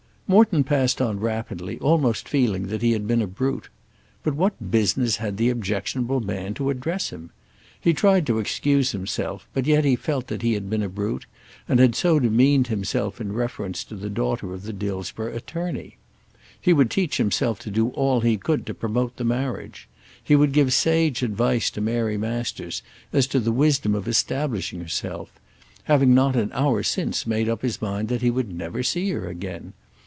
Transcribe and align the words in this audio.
Morton 0.27 0.63
passed 0.63 1.01
on 1.01 1.19
rapidly, 1.19 1.77
almost 1.79 2.29
feeling 2.29 2.67
that 2.67 2.81
he 2.81 2.93
had 2.93 3.05
been 3.05 3.21
a 3.21 3.27
brute. 3.27 3.67
But 4.23 4.33
what 4.33 4.71
business 4.71 5.17
had 5.17 5.35
the 5.35 5.49
objectionable 5.49 6.21
man 6.21 6.53
to 6.53 6.69
address 6.69 7.09
him? 7.09 7.31
He 7.77 7.93
tried 7.93 8.25
to 8.27 8.39
excuse 8.39 8.93
himself, 8.93 9.45
but 9.53 9.65
yet 9.65 9.83
he 9.83 9.97
felt 9.97 10.27
that 10.27 10.41
he 10.41 10.53
had 10.53 10.69
been 10.69 10.83
a 10.83 10.87
brute, 10.87 11.25
and 11.67 11.81
had 11.81 11.95
so 11.95 12.17
demeaned 12.17 12.67
himself 12.67 13.19
in 13.19 13.33
reference 13.33 13.83
to 13.83 13.95
the 13.97 14.09
daughter 14.09 14.53
of 14.53 14.63
the 14.63 14.71
Dillsborough 14.71 15.35
attorney! 15.35 15.97
He 16.61 16.71
would 16.71 16.89
teach 16.89 17.17
himself 17.17 17.59
to 17.59 17.69
do 17.69 17.89
all 17.89 18.21
he 18.21 18.37
could 18.37 18.65
to 18.67 18.73
promote 18.73 19.17
the 19.17 19.25
marriage. 19.25 19.89
He 20.23 20.37
would 20.37 20.53
give 20.53 20.71
sage 20.71 21.23
advice 21.23 21.69
to 21.71 21.81
Mary 21.81 22.17
Masters 22.17 22.83
as 23.11 23.27
to 23.27 23.41
the 23.41 23.51
wisdom 23.51 23.93
of 23.93 24.07
establishing 24.07 24.79
herself, 24.79 25.29
having 25.83 26.13
not 26.13 26.37
an 26.37 26.51
hour 26.53 26.83
since 26.83 27.27
made 27.27 27.49
up 27.49 27.63
his 27.63 27.81
mind 27.81 28.07
that 28.07 28.21
he 28.21 28.31
would 28.31 28.55
never 28.55 28.81
see 28.81 29.09
her 29.09 29.27
again! 29.27 29.73